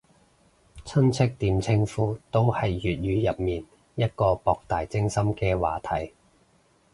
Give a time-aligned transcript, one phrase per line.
[0.83, 3.63] 親戚點稱呼都係粵語入面
[3.93, 6.15] 一個博大精深嘅課題